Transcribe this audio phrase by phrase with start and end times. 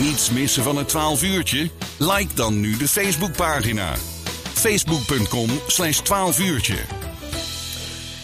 [0.00, 1.70] Niets missen van het 12 uurtje?
[1.98, 3.94] Like dan nu de Facebookpagina.
[4.54, 6.74] Facebook.com slash 12 uurtje.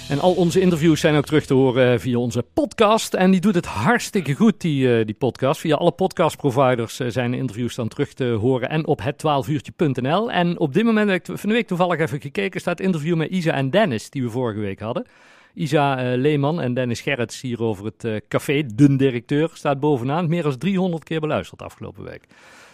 [0.08, 3.14] En al onze interviews zijn ook terug te horen via onze podcast.
[3.14, 5.60] En die doet het hartstikke goed, die, uh, die podcast.
[5.60, 8.68] Via alle podcastproviders uh, zijn de interviews dan terug te horen.
[8.68, 10.32] En op het12uurtje.nl.
[10.32, 13.16] En op dit moment, heb ik van de week toevallig even gekeken, staat het interview
[13.16, 15.06] met Isa en Dennis, die we vorige week hadden.
[15.54, 20.28] Isa uh, Leeman en Dennis Gerrits hier over het café, de directeur, staat bovenaan.
[20.28, 22.26] Meer dan 300 keer beluisterd afgelopen week.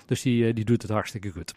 [0.06, 1.54] Dus die, die doet het hartstikke goed.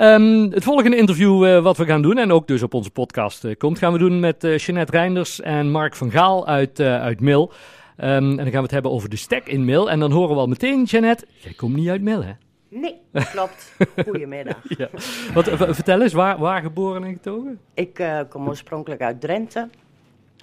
[0.00, 3.44] Um, het volgende interview uh, wat we gaan doen, en ook dus op onze podcast
[3.44, 7.20] uh, komt, gaan we doen met uh, Jeanette Reinders en Mark van Gaal uit, uit
[7.20, 7.52] Mil.
[7.96, 9.90] Um, en dan gaan we het hebben over de stek in Mil.
[9.90, 12.32] En dan horen we al meteen, Jeanette, jij komt niet uit Mil, hè?
[12.68, 12.96] Nee,
[13.32, 13.76] klopt.
[14.06, 14.56] Goedemiddag.
[14.78, 14.88] ja.
[15.34, 17.60] Wat, vertel eens, waar, waar geboren en getogen?
[17.74, 19.68] Ik kom oorspronkelijk uit Drenthe.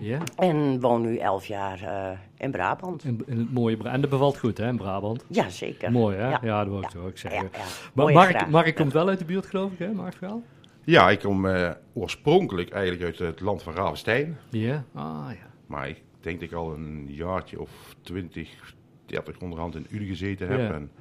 [0.02, 0.20] Ja.
[0.36, 3.04] En woon nu elf jaar uh, in Brabant.
[3.04, 3.96] In, in, het mooie Brabant.
[3.96, 5.26] En dat bevalt goed, hè, in Brabant?
[5.28, 5.92] Ja, zeker.
[5.92, 6.30] Mooi, hè?
[6.30, 7.00] Ja, ja dat wil ik ja.
[7.00, 7.50] ook zeggen.
[7.54, 7.60] Ja,
[7.94, 10.44] maar Mark, Mark komt wel uit de buurt, geloof ik, hè, Mark Verhaal?
[10.84, 14.38] Ja, ik kom uh, oorspronkelijk eigenlijk uit het land van Ravenstein.
[14.50, 15.50] Ja, ah ja.
[15.66, 20.48] Maar ik denk dat ik al een jaartje of twintig, dertig onderhand in Uden gezeten
[20.48, 20.74] heb.
[20.74, 20.92] En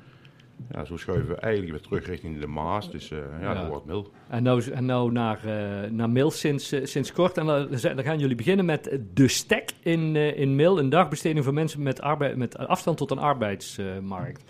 [0.71, 2.91] ja, zo schuiven we eigenlijk weer terug richting de Maas.
[2.91, 4.12] Dus uh, ja, ja, dat wordt Mil.
[4.29, 7.39] En nou, en nou naar, uh, naar Mil sinds, uh, sinds kort.
[7.39, 10.79] En dan, dan, gaan jullie beginnen met de stek in, in Mil.
[10.79, 14.45] Een dagbesteding voor mensen met, arbeid, met afstand tot een arbeidsmarkt.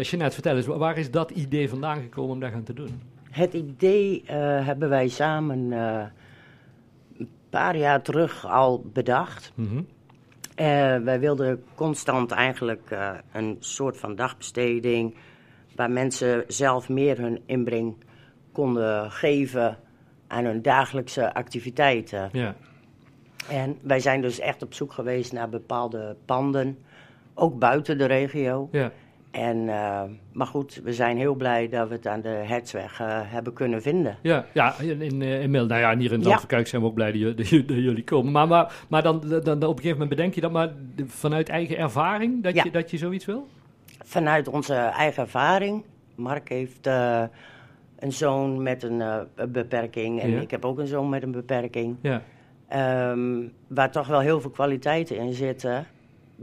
[0.00, 3.00] Jeanette, vertel eens, waar is dat idee vandaan gekomen om dat gaan te doen?
[3.30, 5.72] Het idee hebben wij samen
[7.18, 9.52] een paar jaar terug al bedacht.
[9.54, 9.86] Mm -hmm.
[11.04, 12.96] wij wilden constant eigenlijk
[13.32, 15.14] een soort van dagbesteding
[15.76, 17.96] waar mensen zelf meer hun inbreng
[18.52, 19.78] konden geven
[20.26, 22.28] aan hun dagelijkse activiteiten.
[22.32, 22.54] Ja.
[23.50, 26.78] En wij zijn dus echt op zoek geweest naar bepaalde panden,
[27.34, 28.68] ook buiten de regio.
[28.72, 28.92] Ja.
[29.30, 33.06] En, uh, maar goed, we zijn heel blij dat we het aan de Hertzweg uh,
[33.08, 34.16] hebben kunnen vinden.
[34.22, 37.12] Ja, ja in, in, in Mil, nou ja, hier in Landverkuik zijn we ook blij
[37.12, 38.32] dat, dat, dat jullie komen.
[38.32, 40.72] Maar, maar, maar dan, dan, dan, op een gegeven moment bedenk je dat maar
[41.06, 42.64] vanuit eigen ervaring dat, Ja.
[42.64, 43.48] je, dat je zoiets wil?
[44.08, 45.84] Vanuit onze eigen ervaring.
[46.14, 47.22] Mark heeft uh,
[47.98, 50.40] een zoon met een, uh, een beperking en Ja.
[50.40, 51.96] ik heb ook een zoon met een beperking.
[52.00, 52.22] Ja,
[52.68, 55.86] Ehm, waar toch wel heel veel kwaliteiten in zitten.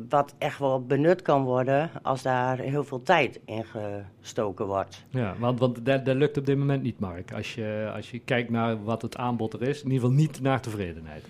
[0.09, 5.05] Wat echt wel benut kan worden als daar heel veel tijd in gestoken wordt.
[5.09, 7.33] ja want, want dat, dat lukt op dit moment niet, Mark.
[7.33, 10.41] Als je, als je kijkt naar wat het aanbod er is, in ieder geval niet
[10.41, 11.25] naar tevredenheid.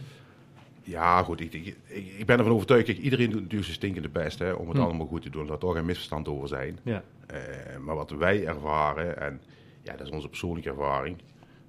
[0.84, 1.40] Ja, goed.
[1.42, 1.76] Ik, ik,
[2.18, 2.86] ik ben ervan overtuigd.
[2.86, 4.84] Kijk, iedereen doet natuurlijk zijn stinkende best hè, om het Hm.
[4.84, 5.42] allemaal goed te doen.
[5.42, 6.80] Er zal toch geen misverstand over zijn.
[6.84, 7.40] Ja, Eh,
[7.82, 9.42] maar wat wij ervaren, en
[9.82, 11.18] ja, dat is onze persoonlijke ervaring.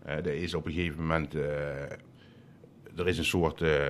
[0.05, 1.35] eh er is op een gegeven moment.
[1.35, 1.83] eh,
[2.97, 3.83] er is een soort eh,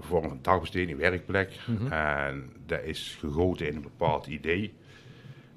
[0.00, 1.58] vorm van dagbesteding, werkplek.
[1.66, 1.92] Mhm.
[1.92, 4.74] En dat is gegoten in een bepaald idee.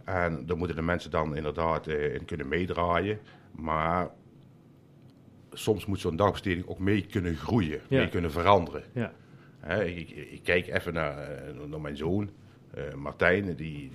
[0.04, 3.20] En daar moeten de mensen dan inderdaad eh, in kunnen meedraaien.
[3.52, 4.10] Maar
[5.58, 7.98] soms moet zo'n dagbesteding ook mee kunnen groeien, Ja.
[7.98, 8.84] mee kunnen veranderen.
[8.94, 9.14] ja,
[9.60, 12.30] Hè, ik, ik- kijk even naar, eh, naar mijn zoon,
[12.74, 13.92] eh, Martijn, die, die,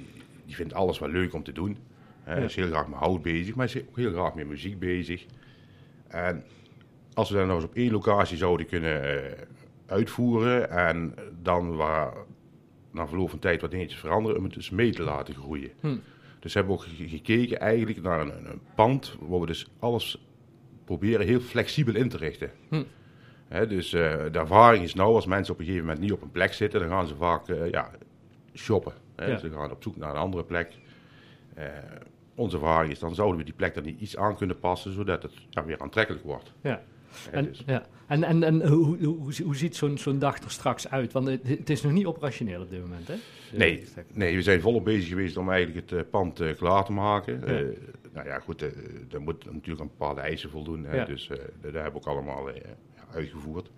[0.46, 1.76] die vindt alles wel leuk om te doen.
[2.22, 2.44] Hij Ja.
[2.44, 5.26] is heel graag met hout bezig, maar hij is ook heel graag met muziek bezig.
[6.08, 6.44] En
[7.14, 9.38] als we dat nou eens op één locatie zouden kunnen eh,
[9.86, 12.12] uitvoeren en dan waar
[12.90, 15.70] na verloop van tijd wat dingetjes veranderen, om het dus mee te laten groeien.
[15.80, 15.96] Hm.
[16.40, 20.24] Dus hebben we ook ge- gekeken eigenlijk naar een, een pand waar we dus alles
[20.84, 22.50] proberen heel flexibel in te richten.
[22.68, 22.82] Hm.
[23.68, 24.00] Dus eh,
[24.32, 26.80] de ervaring is nou, als mensen op een gegeven moment niet op een plek zitten,
[26.80, 27.90] dan gaan ze vaak eh, ja,
[28.54, 28.92] shoppen.
[29.16, 29.36] Ja.
[29.36, 30.78] Ze gaan op zoek naar een andere plek.
[31.54, 31.66] Eh,
[32.34, 35.22] onze ervaring is, dan zouden we die plek dan niet iets aan kunnen passen, zodat
[35.22, 36.52] het ja, weer aantrekkelijk wordt.
[36.60, 36.82] ja.
[37.30, 37.86] En, dus- ja.
[38.06, 41.12] en, en, en hoe, hoe, hoe, hoe ziet zo'n zo'n dag er straks uit?
[41.12, 43.14] Want het, het is nog niet operationeel op dit moment, hè?
[43.52, 46.92] Nee, nee, we zijn volop bezig geweest om eigenlijk het eh, pand eh, klaar te
[46.92, 47.40] maken.
[47.40, 47.46] Ja.
[47.46, 47.66] Eh,
[48.12, 48.68] nou ja, goed, eh
[49.08, 50.84] daar moet natuurlijk aan bepaalde eisen voldoen.
[50.84, 51.04] Hè, Ja.
[51.04, 52.60] Dus eh, dat hebben we ook allemaal eh,
[53.14, 53.70] uitgevoerd.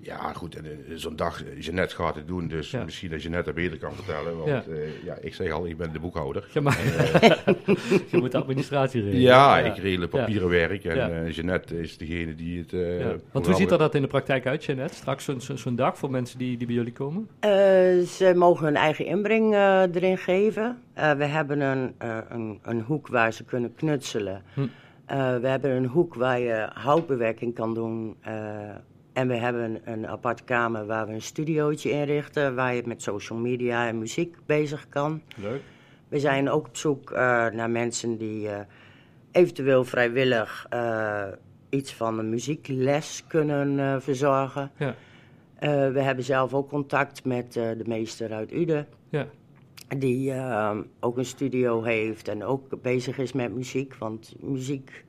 [0.00, 2.84] Ja, goed, en eh, zo'n dag, eh, Jeannette gaat het doen, dus Ja.
[2.84, 4.36] misschien dat Jeannette dat beter kan vertellen.
[4.36, 4.62] Want Ja.
[4.74, 4.80] ja.
[5.04, 6.48] ja, ik zeg al, ik ben de boekhouder.
[6.52, 6.78] Ja, maar,
[8.10, 9.20] je moet de administratie regelen.
[9.22, 10.18] Ja, ik regel het Ja.
[10.18, 12.72] papieren werk en eh, Jeannette is degene die het...
[12.72, 13.14] eh, Ja.
[13.32, 14.94] Want hoe ziet er dat in de praktijk uit, Jeanette?
[14.94, 17.28] Straks zo'n zo'n zo'n dag voor mensen die, die bij jullie komen?
[17.40, 17.50] Eh,
[18.06, 20.78] ze mogen hun eigen inbreng eh, erin geven.
[20.92, 24.42] Eh, we hebben een, eh, een, een hoek waar ze kunnen knutselen.
[24.54, 24.60] Hm.
[25.06, 28.16] Eh, we hebben een hoek waar je houtbewerking kan doen.
[29.16, 32.54] En we hebben een aparte kamer waar we een studiootje inrichten...
[32.54, 35.22] waar je met social media en muziek bezig kan.
[35.36, 35.62] Leuk.
[36.08, 38.60] We zijn ook op zoek eh, naar mensen die eh,
[39.30, 41.24] eventueel vrijwillig eh,
[41.68, 44.70] iets van een muziekles kunnen verzorgen.
[44.76, 44.94] Ja.
[45.92, 48.86] We hebben zelf ook contact met de meester uit Uden.
[49.08, 49.26] Ja.
[49.98, 50.34] die
[51.00, 53.94] ook een studio heeft en ook bezig is met muziek.
[53.94, 55.04] Want muziek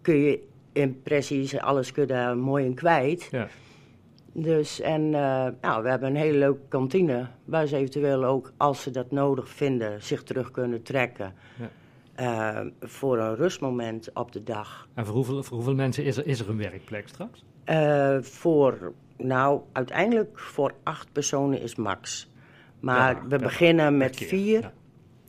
[0.00, 0.40] kun je
[0.76, 3.28] impressies, alles kun je daar mooi in kwijt.
[3.30, 3.48] Ja.
[4.32, 8.82] Dus, en uh, nou, we hebben een hele leuke kantine, waar ze eventueel ook, als
[8.82, 11.34] ze dat nodig vinden, zich terug kunnen trekken.
[11.58, 11.68] Ja.
[12.18, 14.88] Uh, voor een rustmoment op de dag.
[14.94, 17.44] En voor hoeveel, voor hoeveel mensen is er, is er een werkplek straks?
[17.66, 22.30] Uh, voor, nou, uiteindelijk voor acht personen is max.
[22.80, 24.60] Maar ja, we beginnen met vier.
[24.60, 24.72] Ja.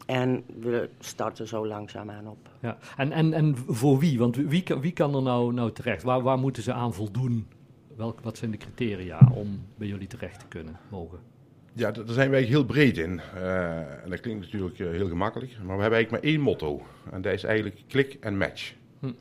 [0.07, 2.50] En we starten zo langzaamaan op.
[2.62, 2.77] Ja.
[2.98, 4.19] En, en, en voor wie?
[4.19, 6.04] Want wie, wie kan er nou, nou terecht?
[6.04, 7.48] Waar, waar moeten ze aan voldoen?
[7.95, 11.19] Welk, wat zijn de criteria om bij jullie terecht te kunnen mogen?
[11.74, 13.21] Ja, daar zijn wij heel breed in.
[13.36, 15.51] Uh, en dat klinkt natuurlijk uh, heel gemakkelijk.
[15.51, 16.81] Maar we hebben eigenlijk maar één motto.
[17.12, 18.74] En dat is eigenlijk klik en match.
[19.00, 19.12] Hm.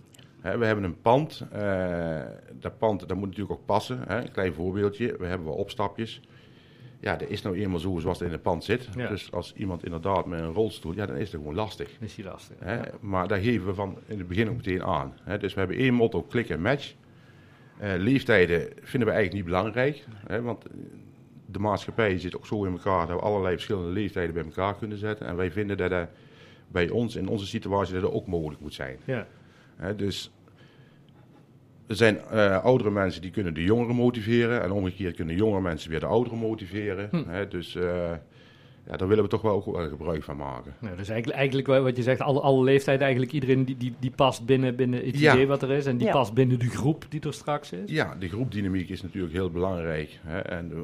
[0.40, 1.46] He, we hebben een pand.
[1.54, 2.20] Uh,
[2.52, 3.98] dat pand dat moet natuurlijk ook passen.
[4.06, 4.20] Hè?
[4.20, 5.16] Een klein voorbeeldje.
[5.18, 6.20] We hebben wel opstapjes.
[7.00, 8.88] Ja, dat is nou eenmaal zo zoals het in het pand zit.
[8.96, 9.08] Ja.
[9.08, 11.90] Dus als iemand inderdaad met een rolstoel, ja, dan is het gewoon lastig.
[12.00, 12.56] Is die lastig.
[12.58, 12.74] Hè?
[12.74, 12.90] Ja.
[13.00, 15.14] Maar daar geven we van in het begin ook meteen aan.
[15.22, 15.38] Hè?
[15.38, 16.94] Dus we hebben één motto, klik en match.
[17.82, 20.04] Uh, leeftijden vinden we eigenlijk niet belangrijk.
[20.26, 20.42] Hè?
[20.42, 20.64] Want
[21.46, 24.98] de maatschappij zit ook zo in elkaar dat we allerlei verschillende leeftijden bij elkaar kunnen
[24.98, 25.26] zetten.
[25.26, 26.08] En wij vinden dat dat
[26.68, 28.98] bij ons, in onze situatie, dat dat ook mogelijk moet zijn.
[29.04, 29.26] Ja.
[29.76, 29.96] Hè?
[29.96, 30.30] Dus
[31.86, 34.62] er zijn uh, oudere mensen die kunnen de jongeren motiveren.
[34.62, 37.08] En omgekeerd kunnen jongere mensen weer de ouderen motiveren.
[37.10, 37.22] Hm.
[37.26, 37.48] Hè?
[37.48, 37.82] Dus uh,
[38.86, 40.74] ja, daar willen we toch wel ook wel gebruik van maken.
[40.78, 44.10] Nou, dus eigenlijk, eigenlijk wat je zegt, alle, alle leeftijden, eigenlijk iedereen die, die, die
[44.10, 45.86] past binnen, binnen het idee wat er is.
[45.86, 46.12] En die ja.
[46.12, 47.90] past binnen de groep die er straks is.
[47.90, 50.18] Ja, de groepdynamiek is natuurlijk heel belangrijk.
[50.22, 50.38] Hè?
[50.38, 50.78] En uh,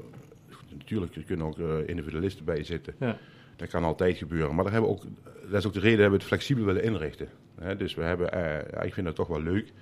[0.79, 2.95] natuurlijk, er kunnen ook individualisten bij zitten.
[2.99, 3.19] Ja.
[3.57, 4.55] Dat kan altijd gebeuren.
[4.55, 5.05] Maar daar hebben we ook,
[5.51, 7.29] dat is ook de reden dat we het flexibel willen inrichten.
[7.61, 7.77] Hè?
[7.77, 8.29] Dus we hebben,
[8.85, 9.73] ik vind het toch wel leuk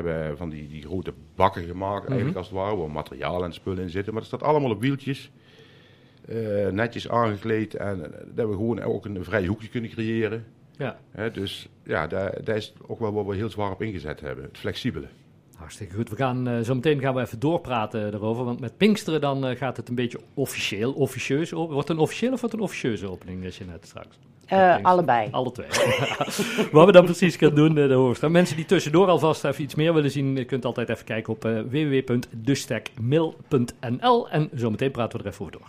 [0.00, 2.08] we hebben van die, die grote bakken gemaakt, mm -hmm.
[2.08, 4.12] eigenlijk als het ware, waar materiaal en spullen in zitten.
[4.12, 5.30] Maar dat staat allemaal op wieltjes,
[6.28, 7.74] uh, netjes aangekleed.
[7.74, 8.04] En uh,
[8.34, 10.44] dat we gewoon ook een vrij hoekje kunnen creëren.
[10.76, 10.98] Ja.
[11.28, 14.58] Dus ja, daar, daar is ook wel wat we heel zwaar op ingezet hebben, het
[14.58, 15.06] flexibele.
[15.56, 16.10] Hartstikke goed.
[16.10, 18.44] We gaan, uh, zo meteen gaan we even doorpraten erover.
[18.44, 21.50] Want met Pinksteren dan gaat het een beetje officieel, officieus.
[21.50, 24.18] Wordt het een officiële of wordt het een officieuze opening, als je net straks?
[24.52, 25.28] Uh, allebei.
[25.30, 25.66] Alle twee.
[26.72, 28.28] Wat we dan precies gaan doen, de hoogste.
[28.28, 31.44] Mensen die tussendoor alvast even iets meer willen zien, je kunt altijd even kijken op
[31.44, 34.28] uh, www.dustekmail.nl.
[34.28, 35.68] En zometeen praten we er even over door.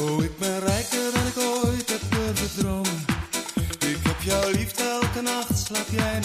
[0.00, 3.00] Oh, ik ben rijker dan ik ooit heb durven dromen.
[3.90, 6.20] Ik heb jouw liefde elke nacht, slaap jij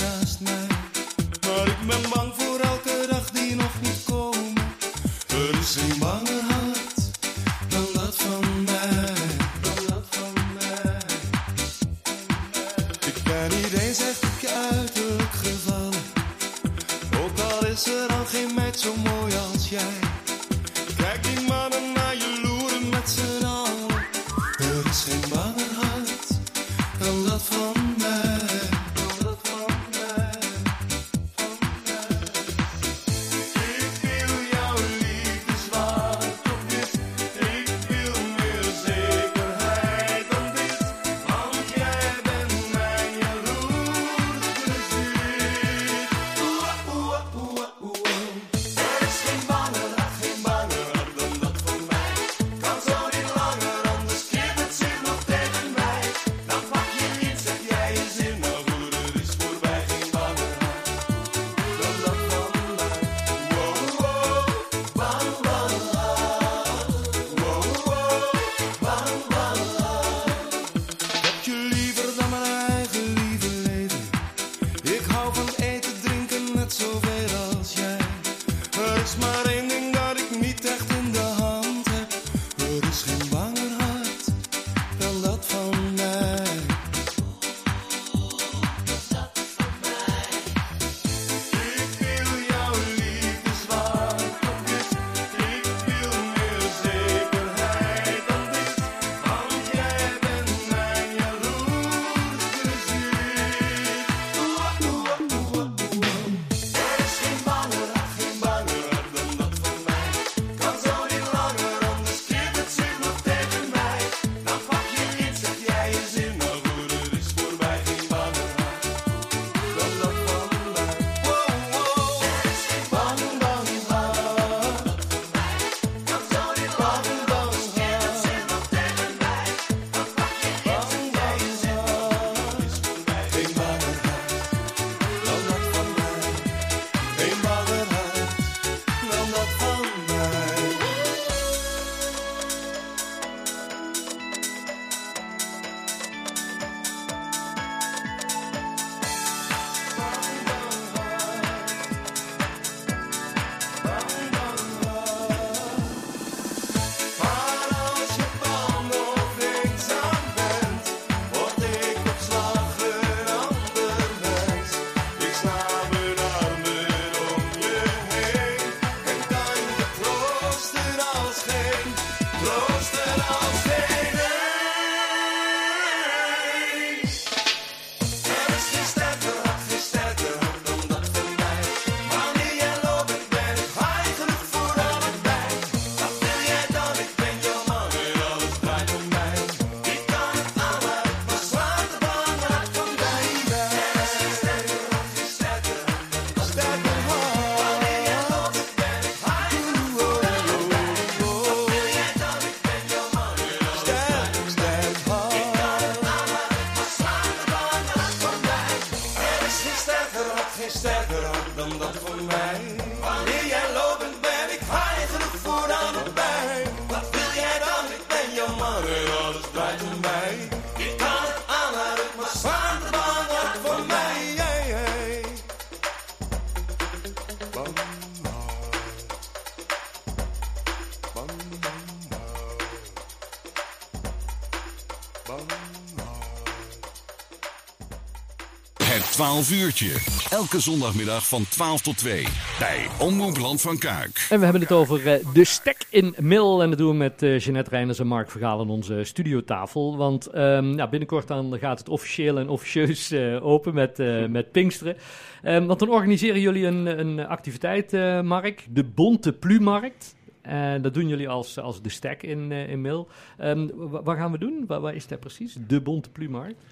[239.27, 239.91] 12 uurtje.
[240.29, 242.25] Elke zondagmiddag van 12 tot 2.
[242.59, 244.27] Bij Omroep Land van Kuik.
[244.29, 246.61] En we hebben het over eh, de stek in Mil.
[246.61, 249.97] En dat doen we met eh Jeanette Reiners en Mark Vergaal aan onze studiotafel.
[249.97, 253.97] Want ehm, binnenkort dan gaat het officieel en officieus eh, open met,
[254.29, 254.97] met Pinksteren.
[255.43, 257.91] Ehm, want dan organiseren jullie een, een activiteit,
[258.23, 258.65] Mark.
[258.69, 260.15] De Bonte Plumarkt.
[260.41, 263.07] En dat doen jullie als, als de stek in, in Mil.
[263.37, 264.63] Ehm, wa- wat gaan we doen?
[264.67, 265.57] Waar is dat precies?
[265.67, 266.63] De Bonte Plumarkt?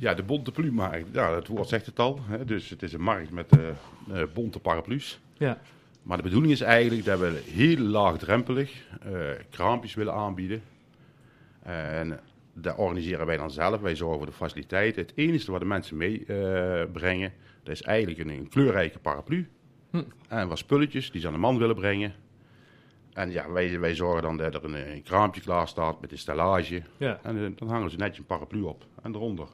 [0.00, 1.08] Ja, de bonte plumarkt.
[1.12, 2.20] Ja, het woord zegt het al.
[2.22, 2.44] Hè?
[2.44, 3.46] Dus het is een markt met
[4.12, 5.20] eh, bonte paraplu's.
[5.32, 5.60] Ja,
[6.02, 9.12] Maar de bedoeling is eigenlijk dat we heel laagdrempelig eh,
[9.50, 10.62] kraampjes willen aanbieden.
[11.62, 12.20] En
[12.52, 13.80] dat organiseren wij dan zelf.
[13.80, 15.02] Wij zorgen voor de faciliteiten.
[15.02, 19.48] Het enige wat de mensen meebrengen, dat is eigenlijk een, een kleurrijke paraplu.
[19.90, 20.02] Hm.
[20.28, 22.14] En wat spulletjes die ze aan de man willen brengen.
[23.12, 26.18] En ja, wij, wij zorgen dan dat er een, een kraampje klaar staat met een
[26.18, 26.82] stellage.
[26.96, 27.20] ja.
[27.22, 28.84] En dan hangen ze netjes een paraplu op.
[29.02, 29.48] En eronder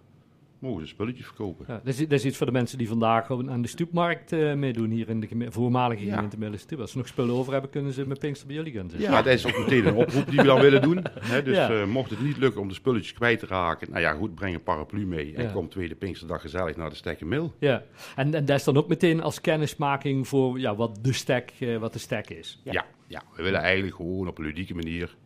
[0.59, 1.65] mogen ze spulletjes verkopen.
[1.69, 4.55] Ja, dat, is, dat is iets voor de mensen die vandaag aan de stoepmarkt eh,
[4.55, 6.15] meedoen hier in de geme- voormalige Ja.
[6.15, 6.81] gemeente Middelstoep.
[6.81, 9.11] Als ze nog spullen over hebben, kunnen ze met Pinkster bij jullie gaan zitten.
[9.11, 11.05] Ja, dat is ook meteen een oproep die we dan willen doen.
[11.21, 11.71] Hè, dus Ja.
[11.71, 14.55] eh, mocht het niet lukken om de spulletjes kwijt te raken, nou ja, goed, breng
[14.55, 17.55] een paraplu mee en kom tweede Pinksterdag gezellig naar de Stekkenmil.
[17.59, 17.83] Ja.
[18.17, 21.77] En, en dat is dan ook meteen als kennismaking voor ja, wat, de stek, eh,
[21.77, 22.61] wat de stek is.
[22.65, 22.85] Ja.
[23.07, 23.23] Ja.
[23.37, 25.17] We willen eigenlijk gewoon op een ludieke manier,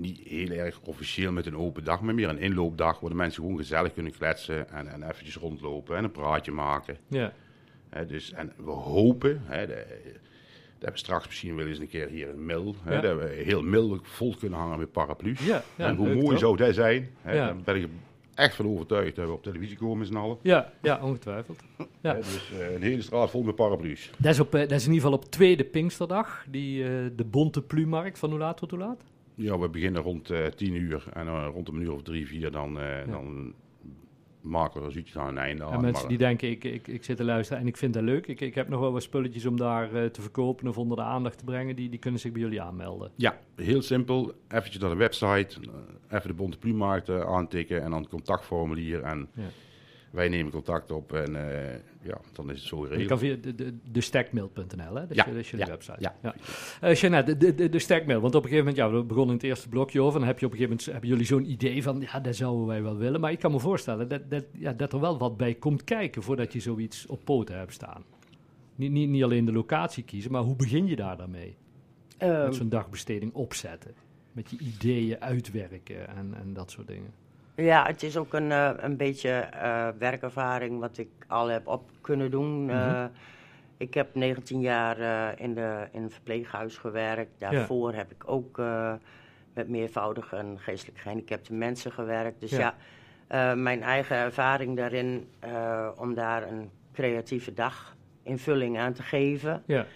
[0.00, 3.42] niet heel erg officieel met een open dag, maar meer een inloopdag waar de mensen
[3.42, 6.96] gewoon gezellig kunnen kletsen en, en eventjes rondlopen en een praatje maken.
[7.08, 7.32] Ja,
[7.88, 10.14] Hè, dus, en we hopen, hè, de-
[10.78, 13.00] dat we straks misschien wel eens een keer hier een mil, hè, Ja.
[13.00, 15.46] dat we heel mil vol kunnen hangen met paraplu's.
[15.46, 16.38] ja, ja en hoe mooi toch?
[16.38, 17.10] zou dat zijn?
[17.24, 17.32] Ja.
[17.32, 17.88] Daar ben ik
[18.34, 20.36] echt van overtuigd dat we op televisie komen met z'n allen.
[20.42, 21.60] Ja, ja, ongetwijfeld.
[22.00, 22.12] Ja.
[22.14, 24.10] Dus eh, een hele straat vol met paraplu's.
[24.18, 27.24] Dat is, op, eh, dat is in ieder geval op tweede Pinksterdag, die, eh, de
[27.24, 29.00] bonte plumarkt van hoe laat tot hoe laat?
[29.36, 32.50] Ja, we beginnen rond eh 10 uur en eh, rond een uur of drie, vier
[32.50, 33.54] dan, eh, dan
[34.40, 35.72] maken we er zoiets aan een einde aan.
[35.72, 38.02] en mensen Maar, die denken, ik, ik, ik zit te luisteren en ik vind dat
[38.02, 38.26] leuk.
[38.26, 41.38] Ik, ik heb nog wel wat spulletjes om daar te verkopen of onder de aandacht
[41.38, 41.76] te brengen.
[41.76, 43.10] Die, die kunnen zich bij jullie aanmelden.
[43.14, 44.32] Ja, heel simpel.
[44.48, 45.56] Eventjes naar de website,
[46.10, 49.02] even de Bonte Plumarkt eh, aantikken en dan het contactformulier.
[49.02, 49.42] En Ja.
[50.16, 53.08] Wij nemen contact op en eh, ja, dan is het zo Je geregeld.
[53.08, 55.06] kan via de, de, de stekmail.nl, hè?
[55.06, 55.96] Dat, Ja, is, dat is jullie ja, website.
[56.22, 56.34] ja.
[56.80, 58.20] Eh, Jeanette, de, de, de stekmail.
[58.20, 60.18] Want op een gegeven moment, ja, we begonnen in het eerste blokje over.
[60.18, 62.66] Dan heb je op een gegeven moment, hebben jullie zo'n idee van, ja, dat zouden
[62.66, 63.20] wij wel willen.
[63.20, 66.22] Maar ik kan me voorstellen dat, dat, ja, dat er wel wat bij komt kijken
[66.22, 68.04] voordat je zoiets op poten hebt staan.
[68.74, 71.56] Niet, niet, niet alleen de locatie kiezen, maar hoe begin je daar dan mee?
[72.18, 73.94] Ehm, Met zo'n dagbesteding opzetten.
[74.32, 77.10] Met je ideeën uitwerken en, en dat soort dingen.
[77.56, 81.90] Ja, het is ook een, eh, een beetje eh, werkervaring wat ik al heb op
[82.00, 82.70] kunnen doen.
[82.70, 83.04] Eh,
[83.76, 84.98] ik heb 19 jaar
[85.40, 87.30] in, de, in een verpleeghuis gewerkt.
[87.38, 88.60] Daarvoor heb ik ook
[89.54, 92.40] met meervoudige en geestelijk gehandicapte mensen gewerkt.
[92.40, 92.74] Dus Ja.
[93.28, 95.28] ja, mijn eigen ervaring daarin
[95.96, 99.62] om daar een creatieve dag invulling aan te geven.
[99.66, 99.86] Ja,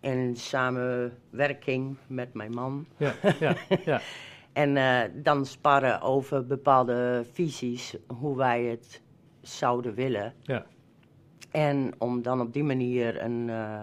[0.00, 2.86] In samenwerking met mijn man.
[2.96, 3.54] ja, ja,
[3.84, 4.00] ja.
[4.52, 9.02] En eh, dan sparren over bepaalde visies, hoe wij het
[9.40, 10.34] zouden willen.
[10.42, 10.66] ja.
[11.50, 13.80] En om dan op die manier een, eh,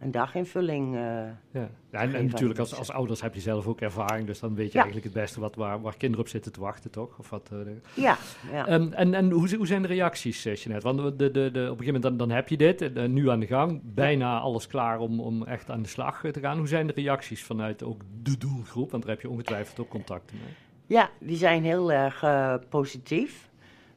[0.00, 0.94] een daginvulling.
[0.94, 4.40] eh, Ja, ja en, en natuurlijk als, als ouders heb je zelf ook ervaring, dus
[4.40, 4.84] dan weet je Ja.
[4.84, 7.18] eigenlijk het beste wat, waar, waar kinderen op zitten te wachten, toch?
[7.18, 8.16] Of wat, eh, ja,
[8.52, 8.66] ja.
[8.66, 10.86] Ehm, en en hoe, hoe zijn de reacties, eh, Jeanette?
[10.94, 13.30] Want de, de, de, op een gegeven moment dan, dan heb je dit, eh, nu
[13.30, 16.58] aan de gang, bijna alles klaar om, om echt aan de slag te gaan.
[16.58, 18.90] Hoe zijn de reacties vanuit ook de doelgroep?
[18.90, 20.54] Want daar heb je ongetwijfeld ook contacten mee.
[20.98, 22.24] ja, die zijn heel erg
[22.68, 23.48] positief.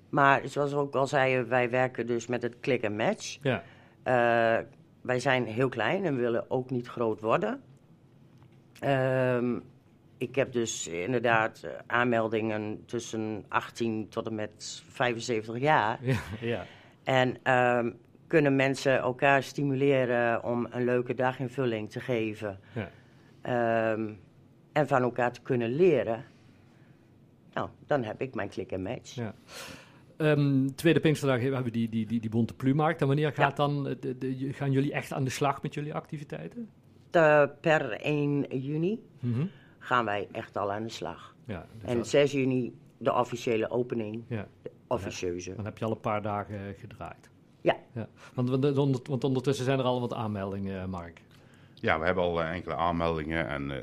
[0.10, 3.38] Maar zoals we ook al zeiden, wij werken dus met het click and match.
[3.41, 3.63] Ja,
[5.01, 7.62] wij zijn heel klein en willen ook niet groot worden.
[8.79, 9.60] Ehm,
[10.18, 16.00] ik heb dus inderdaad eh, aanmeldingen tussen 18 tot en met 75 jaar.
[16.01, 16.65] ja, ja.
[17.03, 17.91] En ehm,
[18.27, 22.60] kunnen mensen elkaar stimuleren om een leuke daginvulling te geven.
[22.74, 22.89] ja.
[23.41, 24.13] Ehm,
[24.72, 26.25] en van elkaar te kunnen leren.
[27.53, 29.15] Nou, dan heb ik mijn click and match.
[29.15, 29.34] Ja.
[30.20, 33.02] Ehm, tweede Pinksterdag hebben we die, die, die, die bonte plumarkt.
[33.02, 35.94] En wanneer gaat dan, eh, de, de, gaan jullie echt aan de slag met jullie
[35.94, 36.70] activiteiten?
[37.10, 39.46] Te- per 1 juni Mhm.
[39.80, 41.36] gaan wij echt al aan de slag.
[41.46, 45.56] Ja, dus En dat- 6 juni de officiële opening, ja, de officieuze.
[45.56, 47.30] dan heb je al een paar dagen eh, gedraaid.
[47.62, 47.76] Ja.
[47.94, 48.08] ja.
[48.34, 51.22] Want, want, want, ondertussen zijn er al wat aanmeldingen, eh, Mark.
[51.74, 53.78] Ja, we hebben al eh, enkele aanmeldingen en eh,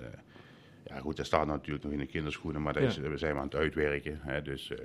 [0.85, 3.03] ja goed, dat staat natuurlijk nog in de kinderschoenen, maar dat is, Ja.
[3.03, 4.19] we zijn aan het uitwerken.
[4.23, 4.79] Hè, dus eh,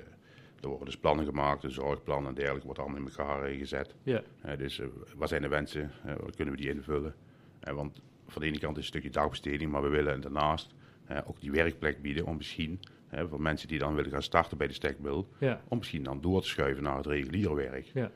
[0.62, 3.94] er worden dus plannen gemaakt, een zorgplan en dergelijke wordt allemaal in elkaar eh, gezet.
[4.02, 7.14] Ja, Hè, dus eh, wat zijn de wensen, eh, wat kunnen we die invullen?
[7.60, 10.74] Eh, want van de ene kant is het een stukje dagbesteding, maar we willen daarnaast
[11.06, 12.80] eh, ook die werkplek bieden om misschien
[13.28, 15.28] voor mensen die dan willen gaan starten bij de stekmil.
[15.38, 15.60] Ja.
[15.68, 17.90] Om misschien dan door te schuiven naar het reguliere werk.
[17.94, 18.10] Ja.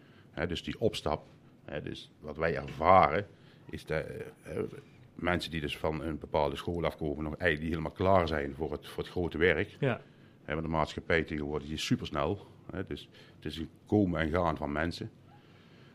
[0.46, 1.26] Dus die opstap.
[1.82, 3.26] Dus wat wij ervaren
[3.70, 4.62] is dat eh, eh,
[5.14, 8.88] mensen die dus van een bepaalde school afkomen nog eigenlijk helemaal klaar zijn voor het,
[8.88, 9.76] voor het grote werk.
[9.80, 10.00] Ja.
[10.46, 12.46] Want de maatschappij tegenwoordig die is supersnel.
[12.72, 15.10] Hè, dus het is een komen en gaan van mensen.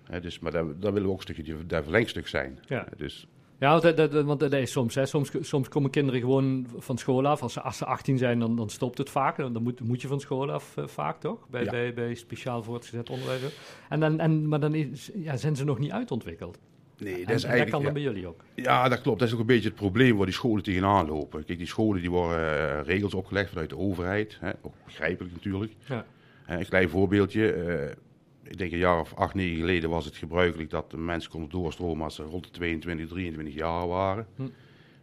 [0.04, 2.60] Hè, dus, maar daar, daar willen we ook een stukje dat verlengstuk zijn.
[2.68, 2.88] Ja.
[2.98, 3.28] Dus
[3.60, 5.06] Ja, want dat, dat, want dat is soms, hè.
[5.06, 7.42] Soms, soms komen kinderen gewoon van school af.
[7.42, 9.38] Als ze, als ze 18 zijn, dan, dan stopt het vaak.
[9.38, 11.48] Dan moet, moet je van school af eh, vaak, toch?
[11.50, 11.72] Bij, Ja.
[11.72, 13.42] bij, bij speciaal voortgezet onderwijs.
[13.90, 16.60] En dan, en, maar dan is, ja, zijn ze nog niet uitontwikkeld.
[17.04, 17.92] Nee, En, dat is en dat kan dan ja.
[17.92, 18.44] bij jullie ook.
[18.56, 19.20] Ja, dat klopt.
[19.20, 21.46] Dat is ook een beetje het probleem waar die scholen tegenaan lopen.
[21.46, 24.38] Kijk, die scholen die worden eh, regels opgelegd vanuit de overheid.
[24.40, 25.74] Hè, ook begrijpelijk natuurlijk.
[25.86, 26.06] Ja.
[26.44, 27.52] Hè, een klein voorbeeldje.
[27.52, 27.96] eh,
[28.44, 31.50] ik denk een jaar of acht, negen geleden was het gebruikelijk dat de mensen konden
[31.50, 34.28] doorstromen als ze rond de 22, 23 jaar waren.
[34.36, 34.44] Hm.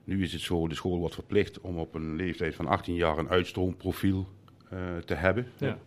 [0.05, 3.19] Nu is het zo, de school wordt verplicht om op een leeftijd van 18 jaar
[3.19, 4.29] een uitstroomprofiel
[4.71, 5.47] eh, te hebben.
[5.57, 5.79] Ja.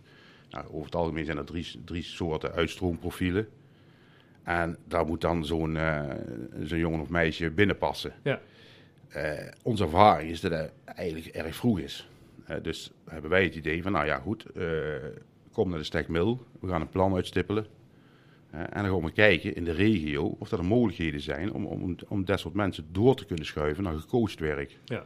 [0.49, 3.47] Nou, over het algemeen zijn er drie, drie soorten uitstroomprofielen.
[4.59, 6.09] En daar moet dan zo'n eh,
[6.63, 8.13] zo'n jongen of meisje binnenpassen.
[8.23, 8.41] Ja.
[9.07, 12.09] Eh, onze ervaring is dat het eigenlijk erg vroeg is.
[12.45, 14.45] Eh, dus hebben wij het idee van, nou ja, goed,
[15.51, 17.65] kom naar de stekmil, we gaan een plan uitstippelen.
[18.51, 22.25] En dan gaan we kijken in de regio of er mogelijkheden zijn om, om, om
[22.25, 24.77] dat soort mensen door te kunnen schuiven naar gecoacht werk.
[24.85, 25.03] Ja.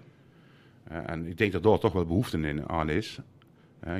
[0.83, 3.19] En ik denk dat daar toch wel behoefte in, aan is.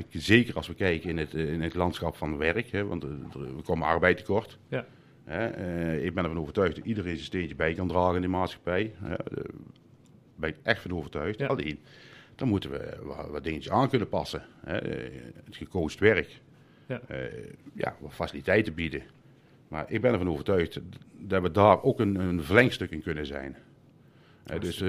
[0.08, 3.86] Zeker als we kijken in het, in het landschap van werk, hè, want we komen
[3.86, 4.58] arbeid tekort.
[4.68, 4.86] Ja.
[5.26, 8.30] Hè, eh, ik ben ervan overtuigd dat iedereen zijn steentje bij kan dragen in die
[8.30, 8.94] maatschappij.
[8.98, 9.44] Hè, daar
[10.36, 11.38] ben ik echt van overtuigd.
[11.38, 11.46] Ja.
[11.46, 11.78] Alleen,
[12.34, 12.96] dan moeten we
[13.30, 14.42] wat, dingetjes aan kunnen passen.
[14.64, 14.78] Hè.
[14.78, 16.40] Eh, Het gecoacht werk.
[16.86, 17.00] Ja.
[17.08, 19.02] Eh, ja, wat faciliteiten bieden.
[19.68, 20.80] Maar ik ben ervan overtuigd
[21.18, 23.56] dat we daar ook een, een verlengstuk in kunnen zijn.
[24.58, 24.88] Dus eh,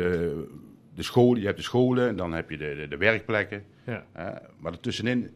[0.94, 3.64] de scholen, je hebt de scholen en dan heb je de, de, de werkplekken.
[3.86, 4.06] Ja.
[4.60, 5.34] Maar ertussenin,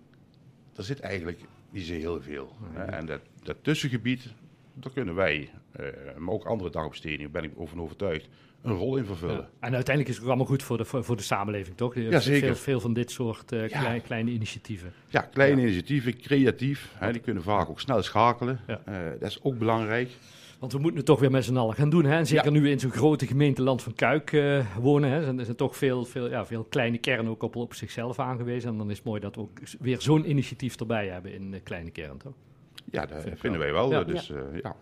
[0.73, 2.55] daar zit eigenlijk niet zo heel veel.
[2.75, 4.33] En dat, dat tussengebied,
[4.73, 5.85] daar kunnen wij, eh,
[6.17, 8.29] maar ook andere dagbestedingen, ben ik over overtuigd,
[8.61, 9.35] een rol in vervullen.
[9.35, 9.49] Ja.
[9.59, 11.95] En uiteindelijk is het ook allemaal goed voor de, voor, de samenleving, toch?
[11.95, 12.47] Ja, zeker.
[12.47, 13.79] Veel, veel van dit soort eh, Ja.
[13.79, 14.93] klein- kleine initiatieven.
[15.07, 18.59] Ja, kleine initiatieven, creatief, hè, die kunnen vaak ook snel schakelen.
[18.67, 18.75] Eh,
[19.19, 20.09] dat is ook belangrijk.
[20.59, 22.05] Want we moeten het toch weer met z'n allen gaan doen.
[22.05, 22.17] Hè?
[22.17, 24.41] En zeker nu we in zo'n grote gemeente Land van Kuik
[24.79, 25.09] wonen.
[25.09, 25.23] Hè?
[25.23, 28.69] zijn er zijn toch veel, veel, ja, veel kleine kernen ook op, op zichzelf aangewezen.
[28.69, 31.59] En dan is het mooi dat we ook weer zo'n initiatief erbij hebben in de
[31.59, 32.33] kleine kern, toch?
[32.91, 33.73] Ja, dat Vind vinden wel.
[33.73, 33.99] wij wel.
[33.99, 34.03] Ja.
[34.03, 34.75] Dus eh, ja.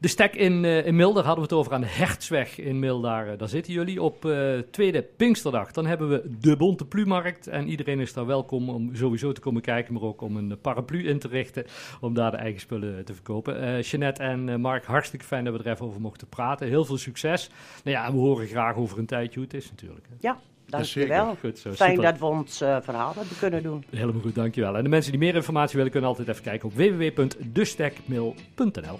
[0.00, 2.78] De stek in, eh in Mil, daar hadden we het over aan de Hertsweg in
[2.78, 3.00] Mil.
[3.00, 5.72] Daar, eh, daar zitten jullie op eh, tweede Pinksterdag.
[5.72, 7.46] Dan hebben we de Bonte Plumarkt.
[7.46, 11.08] En iedereen is daar welkom om sowieso te komen kijken, maar ook om een paraplu
[11.08, 11.64] in te richten.
[12.00, 13.60] Om daar de eigen spullen te verkopen.
[13.60, 16.68] Eh Jeanette en eh, Mark, hartstikke fijn dat we er even over mochten praten.
[16.68, 17.50] Heel veel succes.
[17.84, 20.06] Nou ja, we horen graag over een tijdje hoe het is natuurlijk.
[20.08, 20.14] hè.
[20.20, 20.38] Ja,
[20.72, 21.36] dankjewel.
[21.40, 22.10] Goed zo, Fijn super.
[22.10, 23.84] dat we ons eh, verhaal hebben kunnen doen.
[23.90, 24.76] Helemaal goed, dankjewel.
[24.76, 28.98] En de mensen die meer informatie willen kunnen altijd even kijken op www.destekmail.nl.